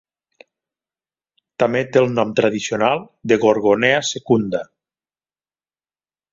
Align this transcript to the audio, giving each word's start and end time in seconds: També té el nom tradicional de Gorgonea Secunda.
També 1.63 1.83
té 1.91 2.01
el 2.01 2.09
nom 2.15 2.33
tradicional 2.41 3.05
de 3.33 3.39
Gorgonea 3.45 4.03
Secunda. 4.11 4.65